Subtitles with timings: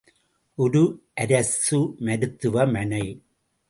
[0.57, 0.81] ஒரு
[1.15, 3.05] அரசு மருத்துவமனை.